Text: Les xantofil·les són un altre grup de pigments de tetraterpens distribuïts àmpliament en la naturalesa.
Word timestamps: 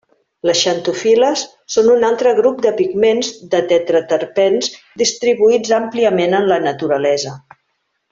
Les 0.49 0.59
xantofil·les 0.67 1.41
són 1.73 1.89
un 1.95 2.05
altre 2.07 2.31
grup 2.39 2.63
de 2.67 2.71
pigments 2.79 3.29
de 3.53 3.59
tetraterpens 3.73 4.71
distribuïts 5.05 5.75
àmpliament 5.81 6.35
en 6.39 6.49
la 6.55 6.59
naturalesa. 6.69 7.35